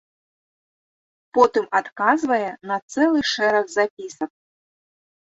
Потым 1.37 1.65
адказвае 1.79 2.47
на 2.69 2.77
цэлы 2.93 3.21
шэраг 3.33 3.65
запісак. 3.75 4.31